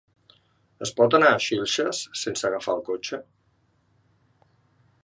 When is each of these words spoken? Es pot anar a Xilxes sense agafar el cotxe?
Es 0.85 0.93
pot 0.99 1.17
anar 1.17 1.29
a 1.33 1.43
Xilxes 1.47 2.01
sense 2.23 2.49
agafar 2.51 2.77
el 2.79 2.83
cotxe? 2.89 3.21